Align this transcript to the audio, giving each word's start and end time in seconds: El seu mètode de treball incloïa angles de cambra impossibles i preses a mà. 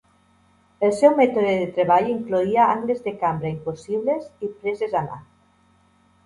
El 0.85 0.93
seu 1.01 1.11
mètode 1.19 1.51
de 1.59 1.67
treball 1.75 2.09
incloïa 2.13 2.63
angles 2.77 3.05
de 3.09 3.13
cambra 3.25 3.51
impossibles 3.57 4.27
i 4.49 4.51
preses 4.63 4.97
a 5.03 5.05
mà. 5.11 5.21